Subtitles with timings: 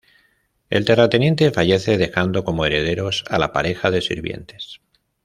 [0.71, 4.81] El terrateniente fallece, dejando como herederos a la pareja de sirvientes.